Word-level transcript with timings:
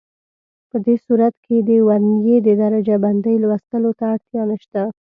په 0.69 0.77
دې 0.85 0.95
صورت 1.05 1.35
کې 1.45 1.57
د 1.69 1.69
ورنيې 1.87 2.37
د 2.47 2.49
درجه 2.63 2.95
بندۍ 3.03 3.35
لوستلو 3.43 3.91
ته 3.99 4.03
اړتیا 4.15 4.43
نشته. 4.51 4.81